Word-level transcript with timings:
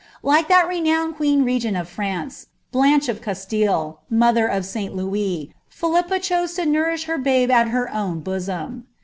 Like 0.23 0.47
that 0.47 0.67
renowned 0.67 1.15
queen 1.17 1.45
regent 1.45 1.77
of 1.77 1.87
Blanche 2.71 3.07
of 3.07 3.21
Csstillc, 3.21 3.99
mother 4.09 4.47
of 4.47 4.65
St. 4.65 4.95
Louis, 4.95 5.53
Philippa 5.69 6.17
chose 6.17 6.55
to 6.55 6.63
Iwr 6.63 7.21
babe 7.21 7.51
at 7.51 7.67
her 7.67 7.87
own 7.93 8.21
bosom. 8.21 8.87